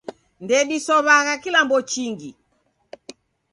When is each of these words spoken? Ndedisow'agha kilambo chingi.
Ndedisow'agha 0.43 1.33
kilambo 1.43 1.77
chingi. 1.91 2.31